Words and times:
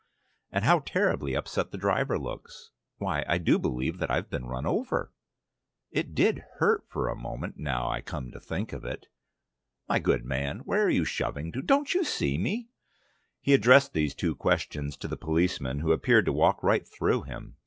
And 0.51 0.65
how 0.65 0.79
terribly 0.79 1.35
upset 1.35 1.69
the 1.69 1.77
driver 1.77 2.17
looks. 2.17 2.71
Why, 2.97 3.23
I 3.27 3.37
do 3.37 3.59
believe 3.59 3.99
that 3.99 4.09
I've 4.09 4.31
been 4.31 4.47
run 4.47 4.65
over! 4.65 5.13
It 5.91 6.15
did 6.15 6.43
hurt 6.57 6.85
for 6.89 7.07
a 7.07 7.15
moment, 7.15 7.57
now 7.59 7.87
I 7.87 8.01
come 8.01 8.31
to 8.31 8.39
think 8.39 8.73
of 8.73 8.83
it 8.83 9.05
...My 9.87 9.99
good 9.99 10.25
man, 10.25 10.61
where 10.61 10.81
are 10.83 10.89
you 10.89 11.05
shoving 11.05 11.51
to? 11.51 11.61
Don't 11.61 11.93
you 11.93 12.03
see 12.03 12.39
me?" 12.39 12.69
He 13.41 13.53
addressed 13.53 13.93
these 13.93 14.15
two 14.15 14.33
questions 14.33 14.97
to 14.97 15.07
the 15.07 15.17
policeman, 15.17 15.81
who 15.81 15.91
appeared 15.91 16.25
to 16.25 16.33
walk 16.33 16.63
right 16.63 16.87
through 16.87 17.21
him. 17.21 17.57